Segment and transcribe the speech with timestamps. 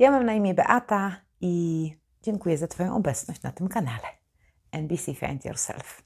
[0.00, 4.06] Ja mam na imię Beata i dziękuję za Twoją obecność na tym kanale
[4.72, 6.02] NBC Find Yourself.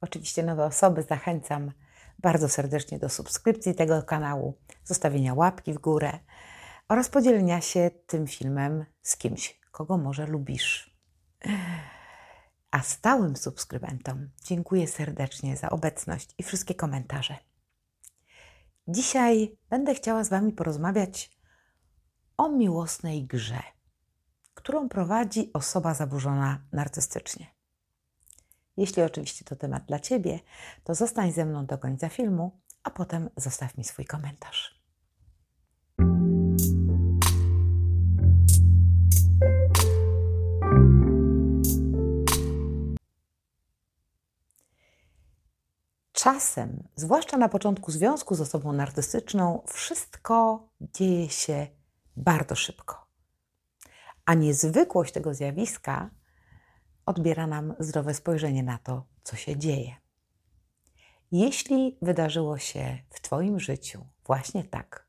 [0.00, 1.72] Oczywiście nowe osoby zachęcam
[2.18, 6.18] bardzo serdecznie do subskrypcji tego kanału, zostawienia łapki w górę
[6.88, 10.96] oraz podzielenia się tym filmem z kimś, kogo może lubisz.
[12.70, 17.36] A stałym subskrybentom dziękuję serdecznie za obecność i wszystkie komentarze.
[18.88, 21.33] Dzisiaj będę chciała z Wami porozmawiać
[22.36, 23.62] o miłosnej grze,
[24.54, 27.46] którą prowadzi osoba zaburzona narcystycznie.
[28.76, 30.40] Jeśli oczywiście to temat dla Ciebie,
[30.84, 34.84] to zostań ze mną do końca filmu, a potem zostaw mi swój komentarz.
[46.12, 51.66] Czasem, zwłaszcza na początku związku z osobą narcystyczną, wszystko dzieje się
[52.16, 53.06] bardzo szybko.
[54.24, 56.10] A niezwykłość tego zjawiska
[57.06, 59.96] odbiera nam zdrowe spojrzenie na to, co się dzieje.
[61.32, 65.08] Jeśli wydarzyło się w Twoim życiu właśnie tak,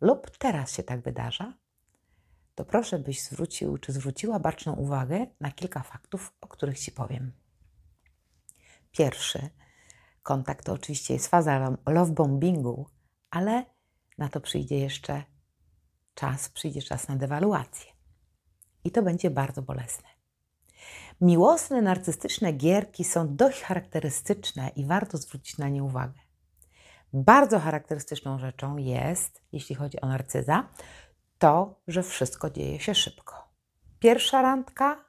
[0.00, 1.54] lub teraz się tak wydarza,
[2.54, 7.32] to proszę, byś zwrócił czy zwróciła baczną uwagę na kilka faktów, o których Ci powiem.
[8.92, 9.50] Pierwszy
[10.22, 12.86] kontakt to oczywiście jest faza love bombingu,
[13.30, 13.64] ale
[14.18, 15.24] na to przyjdzie jeszcze
[16.18, 17.92] czas, przyjdzie czas na dewaluację.
[18.84, 20.08] I to będzie bardzo bolesne.
[21.20, 26.20] Miłosne, narcystyczne gierki są dość charakterystyczne i warto zwrócić na nie uwagę.
[27.12, 30.68] Bardzo charakterystyczną rzeczą jest, jeśli chodzi o narcyza,
[31.38, 33.48] to, że wszystko dzieje się szybko.
[33.98, 35.04] Pierwsza randka,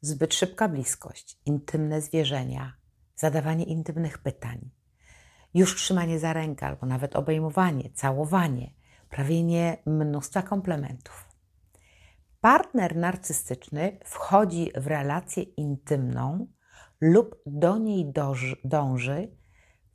[0.00, 2.76] zbyt szybka bliskość, intymne zwierzenia,
[3.14, 4.70] zadawanie intymnych pytań,
[5.54, 8.75] już trzymanie za rękę albo nawet obejmowanie, całowanie,
[9.08, 11.26] prawienie mnóstwa komplementów.
[12.40, 16.46] Partner narcystyczny wchodzi w relację intymną
[17.00, 18.12] lub do niej
[18.64, 19.36] dąży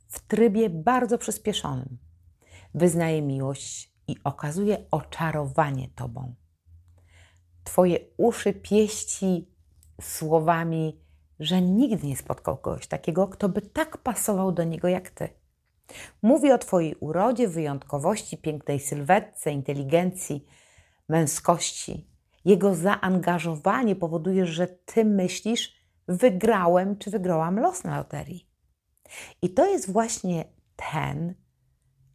[0.08, 1.98] w trybie bardzo przyspieszonym.
[2.74, 6.34] Wyznaje miłość i okazuje oczarowanie Tobą.
[7.64, 9.48] Twoje uszy pieści
[10.00, 11.00] słowami,
[11.40, 15.41] że nigdy nie spotkał kogoś takiego, kto by tak pasował do niego jak Ty.
[16.22, 20.46] Mówi o Twojej urodzie, wyjątkowości, pięknej sylwetce, inteligencji,
[21.08, 22.06] męskości.
[22.44, 25.76] Jego zaangażowanie powoduje, że Ty myślisz,
[26.08, 28.48] wygrałem czy wygrałam los na loterii.
[29.42, 30.44] I to jest właśnie
[30.76, 31.34] ten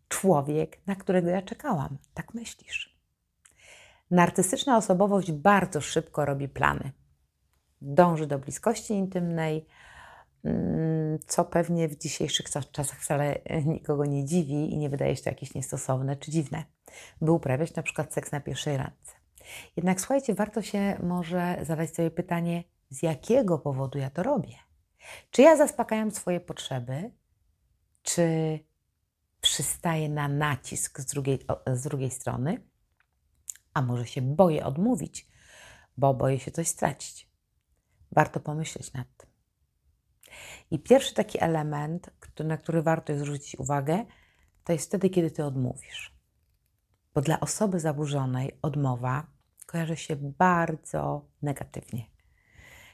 [0.07, 1.97] człowiek, na którego ja czekałam.
[2.13, 2.97] Tak myślisz.
[4.11, 6.91] Narcystyczna osobowość bardzo szybko robi plany.
[7.81, 9.65] Dąży do bliskości intymnej,
[11.27, 15.53] co pewnie w dzisiejszych czasach wcale nikogo nie dziwi i nie wydaje się to jakieś
[15.53, 16.63] niestosowne czy dziwne,
[17.21, 19.13] by uprawiać na przykład seks na pierwszej randce.
[19.75, 24.55] Jednak słuchajcie, warto się może zadać sobie pytanie, z jakiego powodu ja to robię?
[25.31, 27.11] Czy ja zaspokajam swoje potrzeby,
[28.01, 28.59] czy
[29.41, 31.39] przystaję na nacisk z drugiej,
[31.73, 32.63] z drugiej strony,
[33.73, 35.27] a może się boję odmówić,
[35.97, 37.29] bo boję się coś stracić.
[38.11, 39.07] Warto pomyśleć nad.
[40.71, 44.05] I pierwszy taki element, na który warto zwrócić uwagę,
[44.63, 46.17] to jest wtedy, kiedy ty odmówisz.
[47.13, 49.27] Bo dla osoby zaburzonej odmowa
[49.65, 52.05] kojarzy się bardzo negatywnie.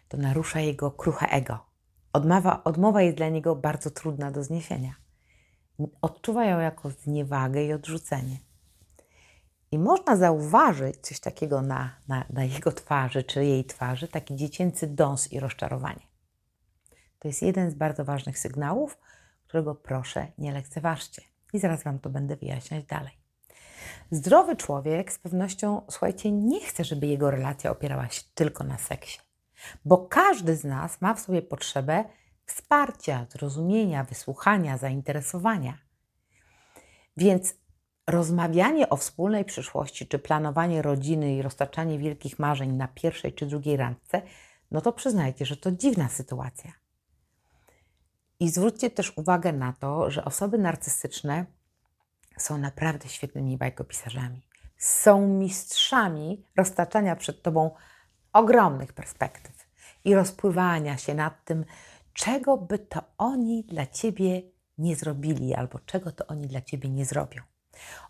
[0.08, 1.60] To narusza jego kruche ego.
[2.14, 4.96] Odmowa, odmowa jest dla niego bardzo trudna do zniesienia.
[6.02, 8.38] Odczuwa ją jako zniewagę i odrzucenie.
[9.72, 14.88] I można zauważyć coś takiego na, na, na jego twarzy czy jej twarzy, taki dziecięcy
[14.88, 16.12] dąs i rozczarowanie.
[17.24, 18.98] To jest jeden z bardzo ważnych sygnałów,
[19.48, 21.22] którego proszę nie lekceważcie.
[21.54, 23.18] I zaraz Wam to będę wyjaśniać dalej.
[24.12, 29.20] Zdrowy człowiek z pewnością, słuchajcie, nie chce, żeby jego relacja opierała się tylko na seksie,
[29.86, 32.04] bo każdy z nas ma w sobie potrzebę
[32.46, 35.78] wsparcia, zrozumienia, wysłuchania, zainteresowania.
[37.18, 37.56] Więc
[38.08, 43.78] rozmawianie o wspólnej przyszłości, czy planowanie rodziny i roztaczanie wielkich marzeń na pierwszej czy drugiej
[43.78, 44.22] randce,
[44.72, 46.82] no to przyznajcie, że to dziwna sytuacja.
[48.44, 51.45] I zwróćcie też uwagę na to, że osoby narcystyczne
[52.38, 54.42] są naprawdę świetnymi bajkopisarzami.
[54.78, 57.72] Są mistrzami roztaczania przed tobą
[58.34, 59.68] ogromnych perspektyw
[60.06, 61.66] i rozpływania się nad tym,
[62.13, 64.42] czego by to oni dla ciebie
[64.78, 67.42] nie zrobili, albo czego to oni dla ciebie nie zrobią.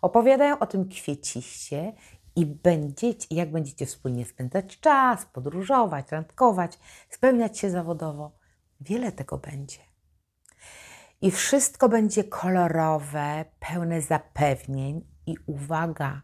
[0.02, 1.92] Opowiadają o tym kwieciście
[2.36, 6.78] i będziecie, jak będziecie wspólnie spędzać czas, podróżować, randkować,
[7.10, 8.38] spełniać się zawodowo.
[8.80, 9.93] Wiele tego będzie
[11.24, 16.22] i wszystko będzie kolorowe, pełne zapewnień i uwaga,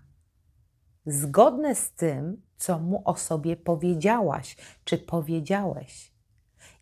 [1.06, 6.12] zgodne z tym, co mu o sobie powiedziałaś czy powiedziałeś.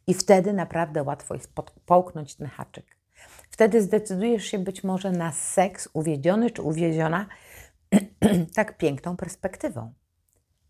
[0.06, 1.52] I wtedy naprawdę łatwo jest
[1.86, 2.96] połknąć ten haczyk.
[3.50, 7.26] Wtedy zdecydujesz się być może na seks uwiedziony czy uwiedziona
[8.56, 9.92] tak piękną perspektywą.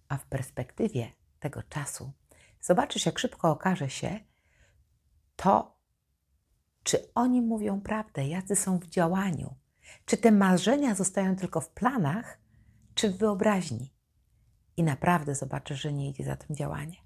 [0.09, 1.09] A w perspektywie
[1.41, 2.13] tego czasu
[2.61, 4.21] zobaczysz, jak szybko okaże się
[5.37, 5.78] to,
[6.83, 9.55] czy oni mówią prawdę, jacy są w działaniu,
[10.05, 12.39] czy te marzenia zostają tylko w planach,
[12.95, 13.93] czy w wyobraźni.
[14.77, 16.97] I naprawdę zobaczysz, że nie idzie za tym działanie.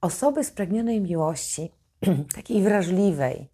[0.00, 1.72] Osoby spragnionej miłości,
[2.34, 3.48] takiej wrażliwej,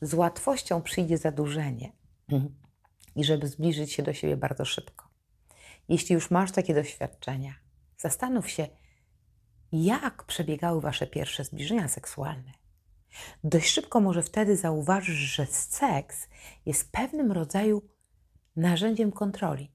[0.00, 1.92] z łatwością przyjdzie zadłużenie
[3.16, 5.08] i żeby zbliżyć się do siebie bardzo szybko.
[5.88, 7.54] Jeśli już masz takie doświadczenia,
[7.96, 8.68] zastanów się,
[9.72, 12.52] jak przebiegały Wasze pierwsze zbliżenia seksualne.
[13.44, 16.28] Dość szybko może wtedy zauważysz, że seks
[16.66, 17.82] jest pewnym rodzaju
[18.56, 19.72] narzędziem kontroli.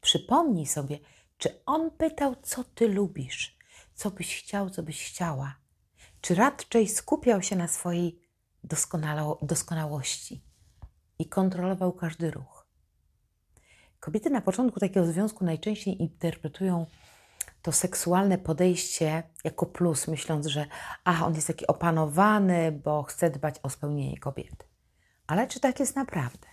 [0.00, 0.98] Przypomnij sobie,
[1.38, 3.58] czy on pytał, co ty lubisz,
[3.94, 5.56] co byś chciał, co byś chciała,
[6.20, 8.20] czy raczej skupiał się na swojej
[9.42, 10.44] doskonałości
[11.18, 12.66] i kontrolował każdy ruch.
[14.00, 16.86] Kobiety na początku takiego związku najczęściej interpretują
[17.62, 20.66] to seksualne podejście jako plus, myśląc, że
[21.04, 24.66] a, on jest taki opanowany, bo chce dbać o spełnienie kobiety.
[25.26, 26.46] Ale czy tak jest naprawdę?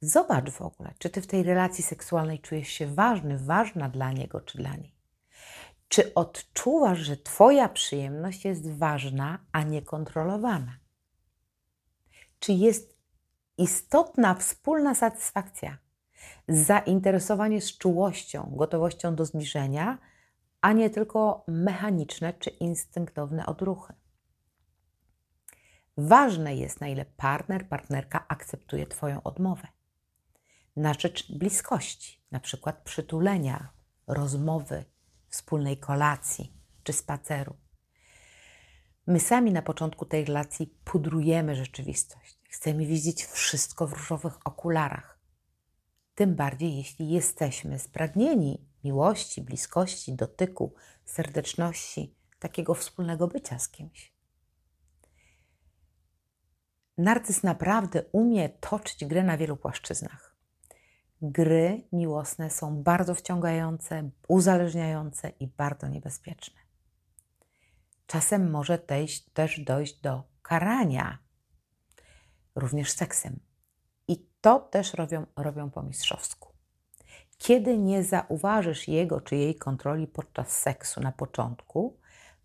[0.00, 4.40] Zobacz w ogóle, czy ty w tej relacji seksualnej czujesz się ważny, ważna dla niego
[4.40, 4.94] czy dla niej.
[5.88, 10.76] Czy odczuwasz, że Twoja przyjemność jest ważna, a nie kontrolowana?
[12.38, 12.96] Czy jest
[13.58, 15.78] istotna wspólna satysfakcja,
[16.48, 19.98] zainteresowanie z czułością, gotowością do zbliżenia,
[20.60, 23.94] a nie tylko mechaniczne czy instynktowne odruchy?
[25.96, 29.68] Ważne jest, na ile partner, partnerka akceptuje Twoją odmowę.
[30.76, 33.68] Na rzecz bliskości, na przykład przytulenia,
[34.06, 34.84] rozmowy,
[35.28, 36.52] wspólnej kolacji
[36.82, 37.56] czy spaceru.
[39.06, 42.38] My sami na początku tej relacji pudrujemy rzeczywistość.
[42.50, 45.11] Chcemy widzieć wszystko w różowych okularach.
[46.14, 50.74] Tym bardziej, jeśli jesteśmy spragnieni miłości, bliskości, dotyku,
[51.04, 54.12] serdeczności, takiego wspólnego bycia z kimś.
[56.98, 60.32] Narcyz naprawdę umie toczyć grę na wielu płaszczyznach
[61.22, 66.60] gry miłosne są bardzo wciągające, uzależniające i bardzo niebezpieczne.
[68.06, 68.78] Czasem może
[69.32, 71.18] też dojść do karania,
[72.54, 73.40] również seksem.
[74.08, 76.52] I to też robią, robią po mistrzowsku.
[77.38, 81.96] Kiedy nie zauważysz jego czy jej kontroli podczas seksu na początku,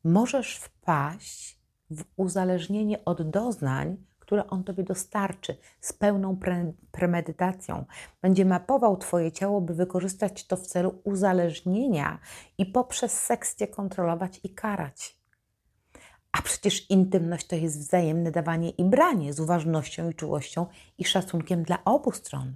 [0.04, 1.59] możesz wpaść
[1.89, 7.86] w uzależnienie od doznań, które on tobie dostarczy z pełną pre premedytacją.
[8.21, 12.19] Będzie mapował twoje ciało, by wykorzystać to w celu uzależnienia
[12.57, 15.17] i poprzez seks cię kontrolować i karać.
[16.32, 20.66] A przecież intymność to jest wzajemne dawanie i branie z uważnością i czułością
[20.98, 22.56] i szacunkiem dla obu stron.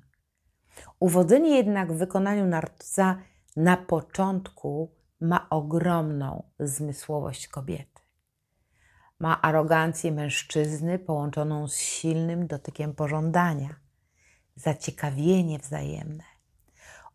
[1.00, 3.18] Uwodzenie jednak w wykonaniu narcyza
[3.56, 4.92] na początku
[5.22, 8.02] ma ogromną zmysłowość kobiety.
[9.20, 13.76] Ma arogancję mężczyzny połączoną z silnym dotykiem pożądania,
[14.56, 16.24] zaciekawienie wzajemne,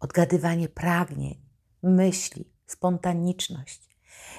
[0.00, 1.41] odgadywanie pragnień,
[1.82, 3.95] myśli, spontaniczność.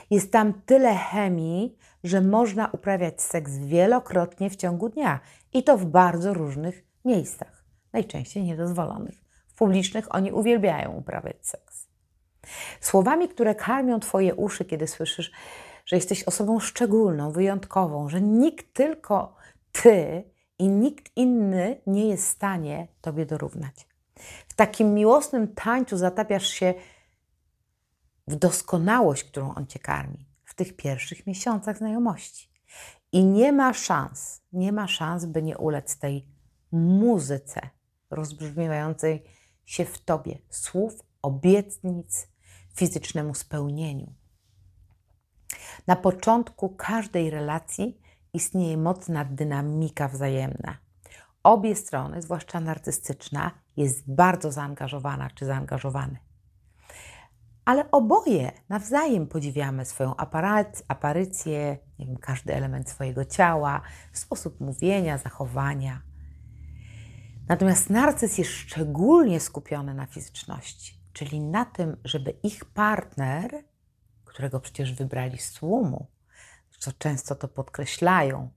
[0.10, 5.20] Jest tam tyle chemii, że można uprawiać seks wielokrotnie w ciągu dnia
[5.54, 9.16] i to w bardzo różnych miejscach, najczęściej niedozwolonych.
[9.48, 11.88] W publicznych oni uwielbiają uprawiać seks.
[12.82, 15.32] Słowami, które karmią Twoje uszy, kiedy słyszysz,
[15.86, 19.36] że jesteś osobą szczególną, wyjątkową, że nikt tylko
[19.72, 20.24] ty
[20.60, 23.88] i nikt inny nie jest w stanie tobie dorównać.
[24.48, 26.74] W takim miłosnym tańcu zatapiasz się
[28.28, 32.50] w doskonałość, którą on cię karmi w tych pierwszych miesiącach znajomości.
[33.12, 36.28] I nie ma szans, nie ma szans, by nie ulec tej
[36.72, 37.62] muzyce
[38.10, 39.24] rozbrzmiewającej
[39.66, 42.28] się w tobie słów, obietnic,
[42.76, 44.14] fizycznemu spełnieniu.
[45.88, 48.02] Na początku każdej relacji
[48.34, 50.78] istnieje mocna dynamika wzajemna.
[51.44, 56.27] Obie strony, zwłaszcza narcystyczna, jest bardzo zaangażowana czy zaangażowany.
[57.68, 60.16] Ale oboje nawzajem podziwiamy swoją
[60.88, 63.82] aparycję, nie wiem, każdy element swojego ciała,
[64.14, 66.02] sposób mówienia, zachowania.
[67.48, 73.64] Natomiast narcyz jest szczególnie skupiony na fizyczności, czyli na tym, żeby ich partner
[74.26, 76.08] którego przecież wybrali z tłumu,
[76.80, 78.50] co często to podkreślają.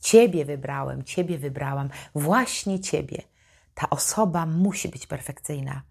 [0.00, 3.22] Ciebie wybrałem, Ciebie wybrałam, właśnie Ciebie.
[3.74, 5.82] Ta osoba musi być perfekcyjna.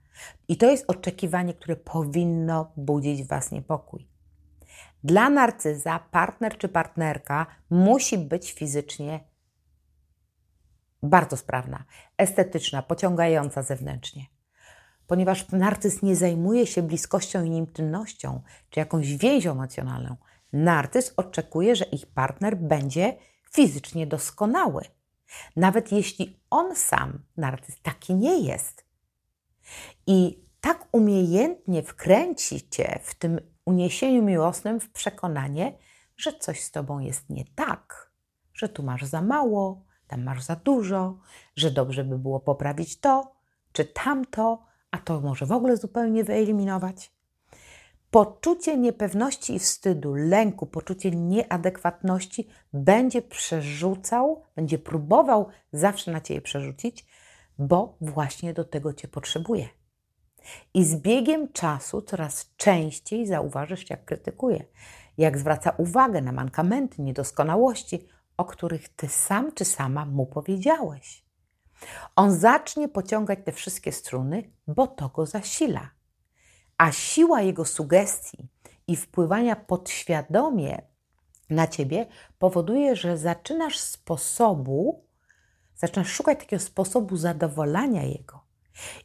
[0.47, 4.07] I to jest oczekiwanie, które powinno budzić w Was niepokój.
[5.03, 9.19] Dla narcyza partner czy partnerka musi być fizycznie
[11.03, 11.83] bardzo sprawna,
[12.17, 14.25] estetyczna, pociągająca zewnętrznie.
[15.07, 20.15] Ponieważ narcyz nie zajmuje się bliskością i intymnością, czy jakąś więzią emocjonalną.
[20.53, 23.17] Narcyz oczekuje, że ich partner będzie
[23.51, 24.81] fizycznie doskonały.
[25.55, 28.86] Nawet jeśli on sam, narcyz, taki nie jest.
[30.07, 35.77] I tak umiejętnie wkręci cię w tym uniesieniu miłosnym w przekonanie,
[36.17, 38.11] że coś z tobą jest nie tak,
[38.53, 41.19] że tu masz za mało, tam masz za dużo,
[41.55, 43.37] że dobrze by było poprawić to
[43.77, 47.11] czy tamto, a to może w ogóle zupełnie wyeliminować.
[48.11, 57.05] Poczucie niepewności i wstydu, lęku, poczucie nieadekwatności będzie przerzucał, będzie próbował zawsze na ciebie przerzucić,
[57.59, 59.69] bo właśnie do tego cię potrzebuje.
[60.73, 64.65] I z biegiem czasu coraz częściej zauważysz, jak krytykuje,
[65.17, 71.25] jak zwraca uwagę na mankamenty, niedoskonałości, o których ty sam czy sama mu powiedziałeś.
[72.15, 75.89] On zacznie pociągać te wszystkie struny, bo to go zasila.
[76.77, 78.47] A siła jego sugestii
[78.87, 80.81] i wpływania podświadomie
[81.49, 82.05] na ciebie
[82.39, 85.06] powoduje, że zaczynasz sposobu,
[85.77, 88.47] zaczynasz szukać takiego sposobu zadowolania jego.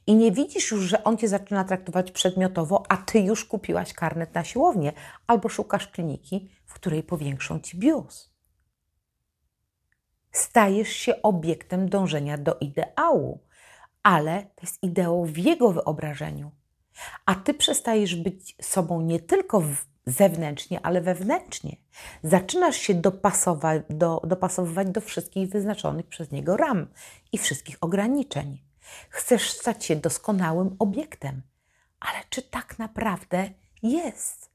[0.06, 4.34] I nie widzisz już, że on cię zaczyna traktować przedmiotowo, a ty już kupiłaś karnet
[4.34, 4.92] na siłownię
[5.26, 8.32] albo szukasz kliniki, w której powiększą ci biust.
[10.32, 13.40] Stajesz się obiektem dążenia do ideału,
[14.02, 16.50] ale to jest ideał w jego wyobrażeniu.
[17.26, 19.60] A ty przestajesz być sobą nie tylko
[20.06, 21.76] zewnętrznie, ale wewnętrznie.
[22.22, 26.86] Zaczynasz się dopasować do, dopasowywać do wszystkich wyznaczonych przez niego ram
[27.32, 28.58] i wszystkich ograniczeń.
[29.08, 31.42] Chcesz stać się doskonałym obiektem,
[32.00, 33.50] ale czy tak naprawdę
[33.82, 34.52] jest?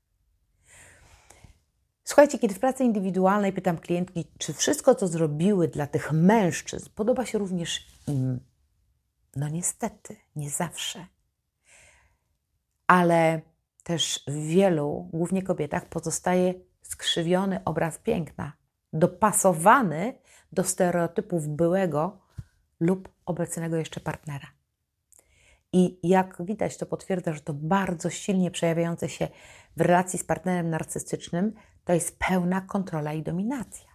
[2.04, 7.26] Słuchajcie, kiedy w pracy indywidualnej pytam klientki, czy wszystko, co zrobiły dla tych mężczyzn, podoba
[7.26, 8.40] się również im.
[9.36, 11.08] No niestety, nie zawsze.
[12.88, 13.42] Ale
[13.88, 18.54] też w wielu, głównie kobietach, pozostaje skrzywiony obraz piękna,
[18.94, 20.20] dopasowany
[20.52, 22.20] do stereotypów byłego
[22.80, 24.48] lub obecnego jeszcze partnera.
[25.74, 29.28] I jak widać, to potwierdza, że to bardzo silnie przejawiające się
[29.78, 31.54] w relacji z partnerem narcystycznym
[31.86, 33.90] to jest pełna kontrola i dominacja.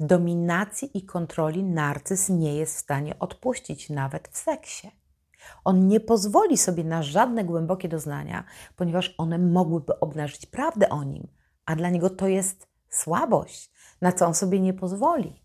[0.00, 4.90] Dominacji i kontroli narcyz nie jest w stanie odpuścić nawet w seksie.
[5.64, 8.44] On nie pozwoli sobie na żadne głębokie doznania,
[8.76, 11.28] ponieważ one mogłyby obnażyć prawdę o nim,
[11.66, 15.42] a dla niego to jest słabość, na co on sobie nie pozwoli.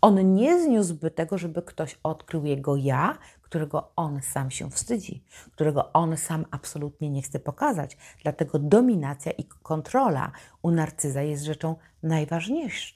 [0.00, 5.92] On nie zniósłby tego, żeby ktoś odkrył jego ja, którego on sam się wstydzi, którego
[5.92, 7.96] on sam absolutnie nie chce pokazać.
[8.22, 11.76] Dlatego dominacja i kontrola u narcyza jest rzeczą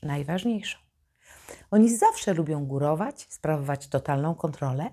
[0.02, 0.78] najważniejszą.
[1.70, 4.90] Oni zawsze lubią górować, sprawować totalną kontrolę,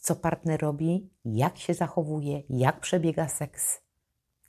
[0.00, 3.80] co partner robi, jak się zachowuje, jak przebiega seks.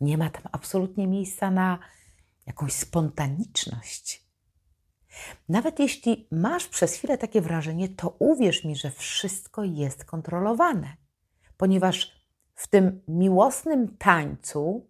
[0.02, 1.80] Nie ma tam absolutnie miejsca na
[2.46, 4.26] jakąś spontaniczność.
[5.50, 10.98] Nawet jeśli masz przez chwilę takie wrażenie, to uwierz mi, że wszystko jest kontrolowane,
[11.58, 12.22] ponieważ
[12.56, 14.90] w tym miłosnym tańcu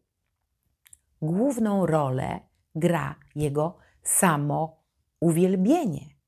[1.21, 2.39] główną rolę
[2.75, 4.83] gra jego samo
[5.19, 6.20] uwielbienie.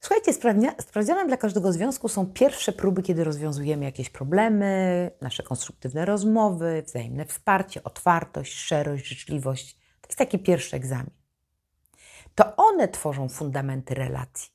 [0.00, 0.32] Słuchajcie,
[0.80, 7.24] sprawdzianem dla każdego związku są pierwsze próby, kiedy rozwiązujemy jakieś problemy, nasze konstruktywne rozmowy, wzajemne
[7.24, 9.76] wsparcie, otwartość, szczerość, życzliwość.
[10.00, 11.20] To jest taki pierwszy egzamin
[12.34, 14.50] to one tworzą fundamenty relacji.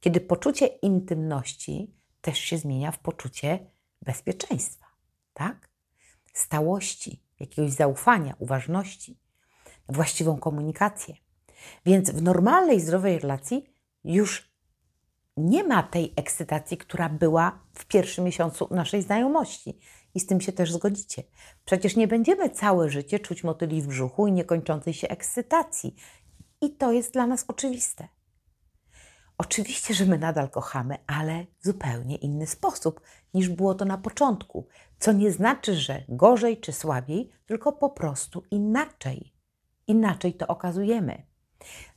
[0.00, 3.58] Kiedy poczucie intymności też się zmienia w poczucie
[4.02, 4.86] bezpieczeństwa,
[5.32, 5.68] tak?
[6.32, 9.18] Stałości, jakiegoś zaufania, uważności,
[9.88, 11.14] właściwą komunikację.
[11.86, 14.49] Więc w normalnej, zdrowej relacji już
[15.40, 19.78] nie ma tej ekscytacji, która była w pierwszym miesiącu naszej znajomości.
[20.14, 21.22] I z tym się też zgodzicie.
[21.64, 25.94] Przecież nie będziemy całe życie czuć motyli w brzuchu i niekończącej się ekscytacji.
[26.60, 28.08] I to jest dla nas oczywiste.
[29.38, 33.00] Oczywiście, że my nadal kochamy, ale w zupełnie inny sposób
[33.34, 34.66] niż było to na początku,
[34.98, 39.34] co nie znaczy, że gorzej czy słabiej, tylko po prostu inaczej.
[39.86, 41.22] Inaczej to okazujemy.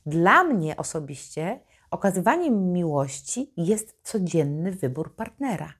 [0.06, 1.60] Dla mnie osobiście
[1.94, 5.72] okazywaniem miłości jest codzienny wybór partnera.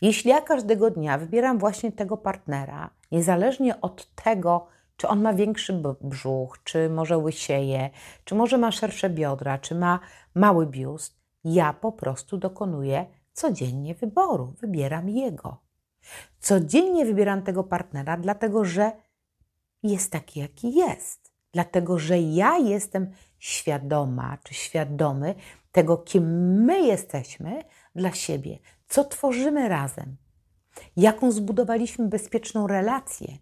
[0.00, 5.82] Jeśli ja każdego dnia wybieram właśnie tego partnera, niezależnie od tego, czy on ma większy
[6.00, 7.90] brzuch, czy może łysieje,
[8.24, 10.00] czy może ma szersze biodra, czy ma
[10.34, 11.16] mały biust.
[11.44, 15.56] Ja po prostu dokonuję codziennie wyboru, wybieram jego.
[16.40, 18.92] Codziennie wybieram tego partnera, dlatego że
[19.82, 21.25] jest taki, jaki jest.
[21.52, 25.34] Dlatego, że ja jestem świadoma czy świadomy
[25.72, 26.24] tego, kim
[26.64, 27.62] my jesteśmy
[27.94, 30.16] dla siebie, co tworzymy razem,
[30.96, 33.38] jaką zbudowaliśmy bezpieczną relację.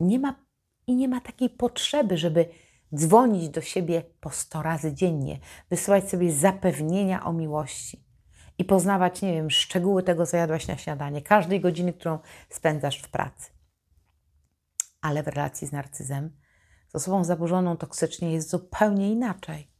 [0.00, 0.44] Nie ma
[0.86, 2.48] i nie ma takiej potrzeby, żeby
[2.94, 5.38] dzwonić do siebie po sto razy dziennie,
[5.70, 8.04] wysyłać sobie zapewnienia o miłości
[8.58, 12.18] i poznawać, nie wiem, szczegóły tego, co jadłaś na śniadanie, każdej godziny, którą
[12.50, 13.50] spędzasz w pracy.
[15.00, 16.36] Ale w relacji z narcyzem,
[16.92, 19.72] z osobą zaburzoną toksycznie jest zupełnie inaczej.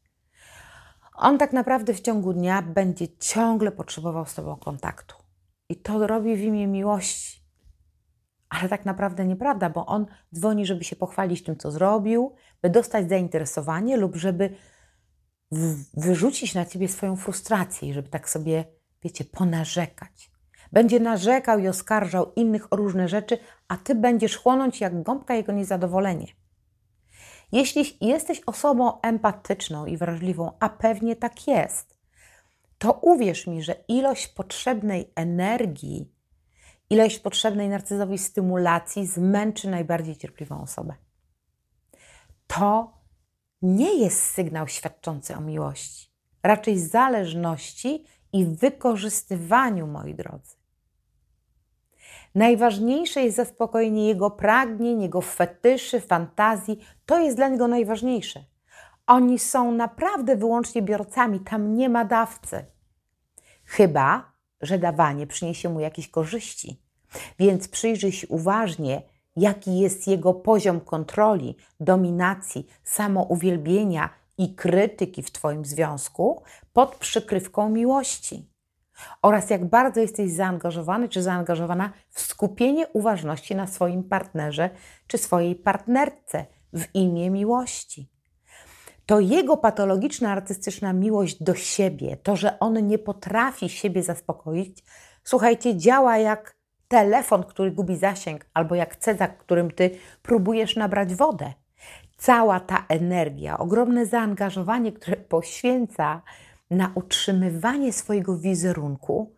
[1.14, 5.16] On tak naprawdę w ciągu dnia będzie ciągle potrzebował z Tobą kontaktu.
[5.68, 7.42] I to robi w imię miłości.
[8.48, 13.08] Ale tak naprawdę nieprawda, bo on dzwoni, żeby się pochwalić tym, co zrobił, by dostać
[13.08, 14.56] zainteresowanie lub żeby
[15.94, 18.64] wyrzucić na ciebie swoją frustrację, żeby tak sobie,
[19.02, 20.30] wiecie, ponarzekać.
[20.72, 23.38] Będzie narzekał i oskarżał innych o różne rzeczy,
[23.68, 26.26] a ty będziesz chłonąć jak gąbka jego niezadowolenie.
[27.52, 31.98] Jeśli jesteś osobą empatyczną i wrażliwą, a pewnie tak jest,
[32.78, 36.12] to uwierz mi, że ilość potrzebnej energii,
[36.90, 40.94] ilość potrzebnej narcyzowi stymulacji zmęczy najbardziej cierpliwą osobę.
[42.46, 42.98] To
[43.62, 46.10] nie jest sygnał świadczący o miłości,
[46.42, 50.61] raczej zależności i wykorzystywaniu, moi drodzy.
[52.34, 56.84] Najważniejsze jest zaspokojenie jego pragnień, jego fetyszy, fantazji.
[57.06, 58.44] To jest dla niego najważniejsze.
[59.06, 62.64] Oni są naprawdę wyłącznie biorcami, tam nie ma dawcy.
[63.64, 66.82] Chyba, że dawanie przyniesie mu jakieś korzyści.
[67.38, 69.02] Więc przyjrzyj się uważnie,
[69.36, 78.51] jaki jest jego poziom kontroli, dominacji, samouwielbienia i krytyki w Twoim związku pod przykrywką miłości.
[79.22, 84.70] Oraz jak bardzo jesteś zaangażowany czy zaangażowana w skupienie uważności na swoim partnerze
[85.06, 88.08] czy swojej partnerce w imię miłości.
[89.06, 94.84] To jego patologiczna, artystyczna miłość do siebie, to, że on nie potrafi siebie zaspokoić,
[95.24, 96.56] słuchajcie, działa jak
[96.88, 99.90] telefon, który gubi zasięg, albo jak cezak, którym ty
[100.22, 101.52] próbujesz nabrać wodę.
[102.16, 106.22] Cała ta energia, ogromne zaangażowanie, które poświęca
[106.72, 109.36] na utrzymywanie swojego wizerunku,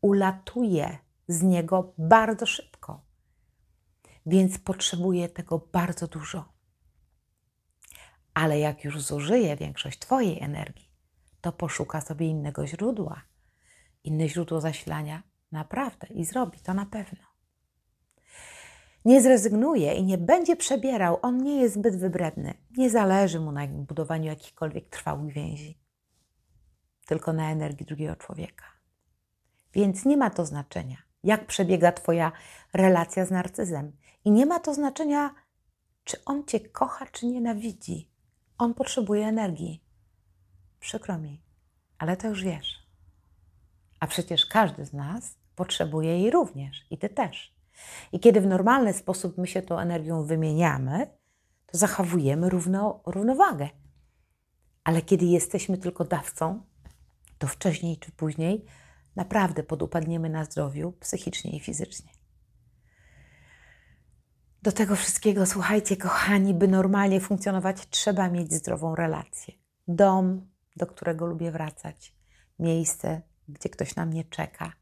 [0.00, 3.04] ulatuje z niego bardzo szybko.
[4.26, 6.52] Więc potrzebuje tego bardzo dużo.
[8.34, 10.90] Ale jak już zużyje większość Twojej energii,
[11.40, 13.22] to poszuka sobie innego źródła,
[14.04, 17.18] inne źródło zasilania Naprawdę i zrobi to na pewno.
[19.04, 21.18] Nie zrezygnuje i nie będzie przebierał.
[21.22, 22.54] On nie jest zbyt wybredny.
[22.76, 25.78] Nie zależy mu na budowaniu jakichkolwiek trwałych więzi,
[27.12, 28.64] tylko na energii drugiego człowieka.
[29.72, 32.32] Więc nie ma to znaczenia, jak przebiega Twoja
[32.72, 33.92] relacja z narcyzem.
[34.24, 35.34] I nie ma to znaczenia,
[36.04, 38.10] czy on Cię kocha, czy nienawidzi.
[38.58, 39.84] On potrzebuje energii.
[40.80, 41.42] Przykro mi,
[41.98, 42.86] ale to już wiesz.
[44.00, 47.54] A przecież każdy z nas potrzebuje jej również i ty też.
[48.12, 51.06] I kiedy w normalny sposób my się tą energią wymieniamy,
[51.66, 53.68] to zachowujemy równo, równowagę.
[54.84, 56.71] Ale kiedy jesteśmy tylko dawcą,
[57.42, 58.64] to wcześniej czy później
[59.16, 62.10] naprawdę podupadniemy na zdrowiu psychicznie i fizycznie.
[64.62, 69.54] Do tego wszystkiego, słuchajcie, kochani, by normalnie funkcjonować, trzeba mieć zdrową relację.
[69.88, 72.16] Dom, do którego lubię wracać,
[72.58, 74.72] miejsce, gdzie ktoś na mnie czeka,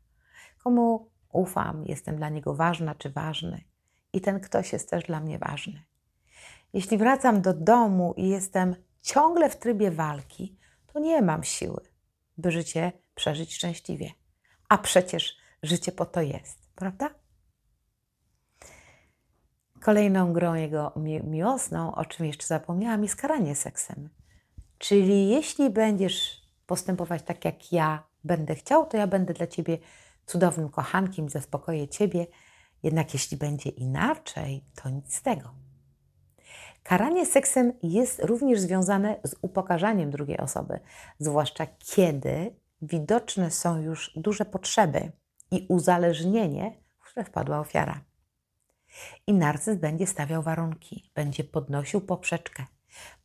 [0.58, 3.64] komu ufam, jestem dla niego ważna czy ważny.
[4.12, 5.82] I ten ktoś jest też dla mnie ważny.
[6.72, 10.58] Jeśli wracam do domu i jestem ciągle w trybie walki,
[10.92, 11.89] to nie mam siły,
[12.40, 14.10] by życie przeżyć szczęśliwie.
[14.68, 17.10] A przecież życie po to jest, prawda?
[19.80, 24.08] Kolejną grą jego mi miłosną, o czym jeszcze zapomniałam, jest karanie seksem.
[24.78, 29.78] Czyli jeśli będziesz postępować tak, jak ja będę chciał, to ja będę dla ciebie
[30.26, 32.26] cudownym kochankiem i zaspokoję Ciebie,
[32.82, 35.59] jednak jeśli będzie inaczej, to nic z tego.
[36.82, 40.80] Karanie seksem jest również związane z upokarzaniem drugiej osoby,
[41.18, 45.12] zwłaszcza kiedy widoczne są już duże potrzeby
[45.50, 48.00] i uzależnienie, w które wpadła ofiara.
[49.26, 52.66] I narcyz będzie stawiał warunki, będzie podnosił poprzeczkę,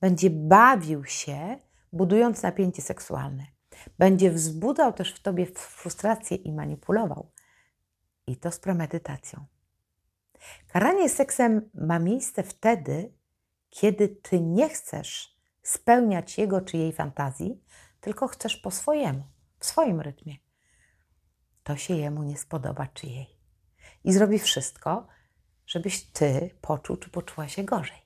[0.02, 1.58] będzie bawił się,
[1.94, 3.44] budując napięcie seksualne.
[4.00, 7.32] Będzie wzbudzał też w tobie frustrację i manipulował.
[8.28, 9.46] I to z premedytacją.
[10.68, 13.14] Karanie seksem ma miejsce wtedy,
[13.76, 17.64] kiedy ty nie chcesz spełniać jego czy jej fantazji,
[18.02, 19.24] tylko chcesz po swojemu,
[19.60, 20.36] w swoim rytmie.
[21.64, 23.40] to się jemu nie spodoba czy jej.
[24.04, 25.08] I zrobi wszystko,
[25.66, 28.02] żebyś ty poczuł czy poczuła się gorzej.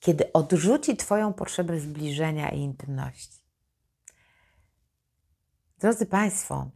[0.00, 3.38] Kiedy odrzuci Twoją potrzebę zbliżenia i intymności.
[5.78, 6.70] Drodzy Państwo,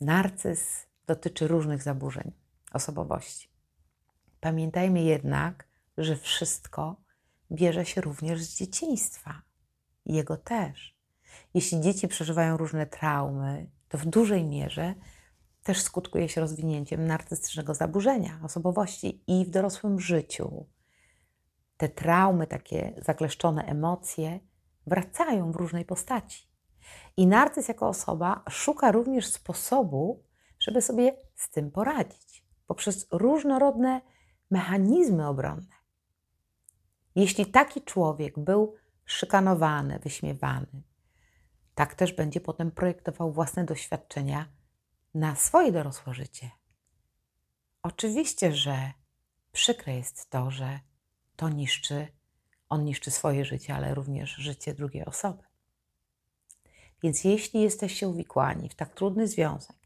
[0.00, 2.32] narcyz dotyczy różnych zaburzeń
[2.72, 3.48] osobowości.
[4.40, 7.01] Pamiętajmy jednak, że wszystko
[7.52, 9.42] bierze się również z dzieciństwa.
[10.06, 10.98] Jego też.
[11.54, 14.94] Jeśli dzieci przeżywają różne traumy, to w dużej mierze
[15.62, 20.66] też skutkuje się rozwinięciem narcystycznego zaburzenia osobowości i w dorosłym życiu.
[21.76, 24.40] Te traumy, takie zakleszczone emocje
[24.86, 26.48] wracają w różnej postaci.
[27.16, 30.24] I narcyz jako osoba szuka również sposobu,
[30.58, 34.00] żeby sobie z tym poradzić poprzez różnorodne
[34.50, 35.81] mechanizmy obronne.
[37.14, 40.82] Jeśli taki człowiek był szykanowany, wyśmiewany,
[41.74, 44.48] tak też będzie potem projektował własne doświadczenia
[45.14, 46.50] na swoje dorosłe życie.
[47.82, 48.92] Oczywiście, że
[49.52, 50.80] przykre jest to, że
[51.36, 52.06] to niszczy,
[52.68, 55.42] on niszczy swoje życie, ale również życie drugiej osoby.
[57.02, 59.76] Więc jeśli jesteście uwikłani w tak trudny związek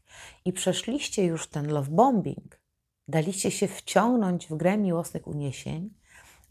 [0.45, 2.59] i przeszliście już ten love bombing,
[3.07, 5.93] daliście się wciągnąć w grę miłosnych uniesień,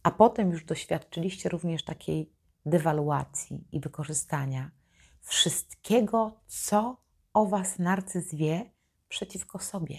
[0.07, 2.33] a potem już doświadczyliście również takiej
[2.67, 4.71] dewaluacji i wykorzystania
[5.21, 6.97] wszystkiego, co
[7.33, 8.71] o Was narcyz wie
[9.09, 9.99] przeciwko sobie.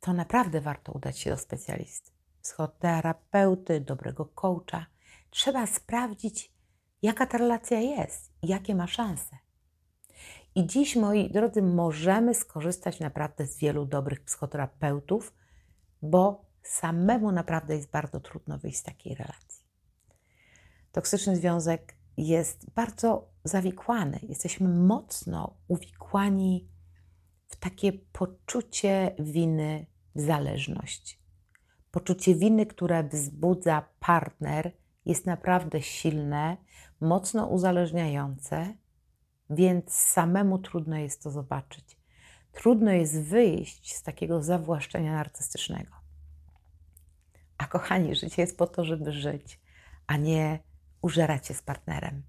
[0.00, 2.10] To naprawdę warto udać się do specjalisty,
[2.42, 4.86] psychoterapeuty, dobrego coacha.
[5.30, 6.52] Trzeba sprawdzić,
[7.02, 9.36] jaka ta relacja jest i jakie ma szanse.
[10.54, 15.34] I dziś, moi drodzy, możemy skorzystać naprawdę z wielu dobrych psychoterapeutów,
[16.02, 19.64] bo samemu naprawdę jest bardzo trudno wyjść z takiej relacji.
[20.92, 24.20] Toksyczny związek jest bardzo zawikłany.
[24.22, 26.68] Jesteśmy mocno uwikłani
[27.46, 31.20] w takie poczucie winy, zależność.
[31.90, 34.72] Poczucie winy, które wzbudza partner,
[35.06, 36.56] jest naprawdę silne,
[37.00, 38.74] mocno uzależniające,
[39.50, 42.00] więc samemu trudno jest to zobaczyć.
[42.52, 45.99] Trudno jest wyjść z takiego zawłaszczenia narcystycznego.
[47.60, 49.60] A kochani, życie jest po to, żeby żyć,
[50.06, 50.58] a nie
[51.02, 52.22] użerać się z partnerem.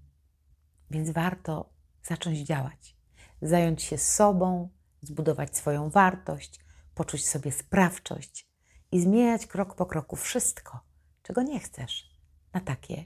[0.90, 2.96] Więc warto zacząć działać,
[3.42, 4.68] zająć się sobą,
[5.02, 6.60] zbudować swoją wartość,
[6.94, 8.48] poczuć sobie sprawczość
[8.92, 10.80] i zmieniać krok po kroku wszystko,
[11.22, 12.10] czego nie chcesz,
[12.52, 13.04] na takie,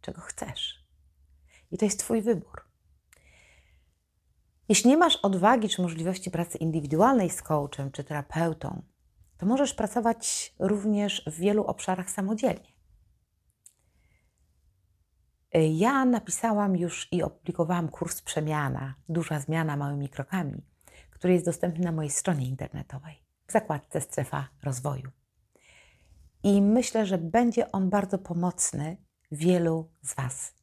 [0.00, 0.84] czego chcesz.
[1.70, 2.68] I to jest Twój wybór.
[4.68, 8.82] Jeśli nie masz odwagi czy możliwości pracy indywidualnej z coachem czy terapeutą,
[9.44, 12.72] to możesz pracować również w wielu obszarach samodzielnie.
[15.52, 20.66] Ja napisałam już i opublikowałam kurs Przemiana, duża zmiana małymi krokami,
[21.10, 25.10] który jest dostępny na mojej stronie internetowej w zakładce Strefa Rozwoju.
[26.42, 28.96] I myślę, że będzie on bardzo pomocny
[29.32, 30.54] wielu z Was.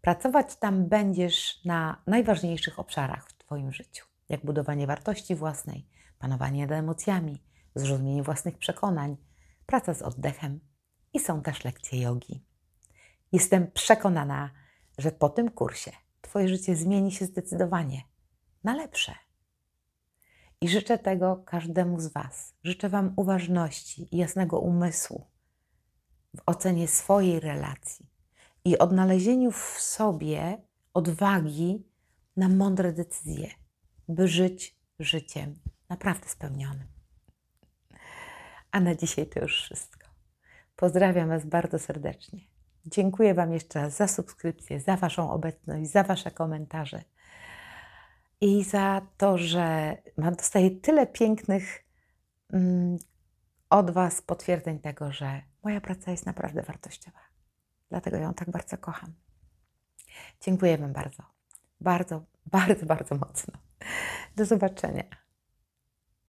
[0.00, 5.86] Pracować tam będziesz na najważniejszych obszarach w Twoim życiu, jak budowanie wartości własnej,
[6.18, 9.16] panowanie nad emocjami, zrozumienie własnych przekonań,
[9.66, 10.60] praca z oddechem
[11.12, 12.44] i są też lekcje jogi.
[13.32, 14.50] Jestem przekonana,
[14.98, 15.92] że po tym kursie
[16.24, 18.02] Twoje życie zmieni się zdecydowanie
[18.64, 19.14] na lepsze.
[20.60, 22.54] I życzę tego każdemu z Was.
[22.64, 25.26] Życzę Wam uważności i jasnego umysłu
[26.36, 28.06] w ocenie swojej relacji
[28.64, 30.62] i odnalezieniu w sobie
[30.94, 31.88] odwagi
[32.36, 33.50] na mądre decyzje,
[34.08, 35.54] by żyć życiem
[35.88, 36.93] naprawdę spełnionym.
[38.74, 40.08] A na dzisiaj to już wszystko.
[40.76, 42.40] Pozdrawiam Was bardzo serdecznie.
[42.86, 47.02] Dziękuję Wam jeszcze raz za subskrypcję, za Waszą obecność, za Wasze komentarze
[48.40, 51.84] i za to, że dostaję tyle pięknych
[52.52, 52.98] mm,
[53.70, 57.20] od Was potwierdzeń tego, że moja praca jest naprawdę wartościowa.
[57.90, 59.14] Dlatego ją tak bardzo kocham.
[60.40, 61.22] Dziękuję Wam bardzo.
[61.80, 63.54] Bardzo, bardzo, bardzo mocno.
[64.36, 65.23] Do zobaczenia.